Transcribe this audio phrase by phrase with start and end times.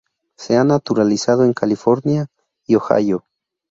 [0.35, 2.25] Se ha naturalizado en California,
[2.65, 3.23] y Ohio.